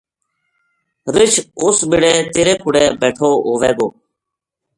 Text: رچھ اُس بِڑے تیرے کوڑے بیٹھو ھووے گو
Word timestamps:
رچھ 1.15 1.37
اُس 1.63 1.77
بِڑے 1.89 2.13
تیرے 2.33 2.53
کوڑے 2.61 2.83
بیٹھو 3.01 3.29
ھووے 3.45 3.71
گو 3.77 3.87